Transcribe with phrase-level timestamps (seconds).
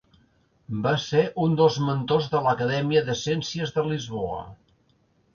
[0.85, 4.41] Va ser un dels mentors de l'Acadèmia de ciències de Lisboa.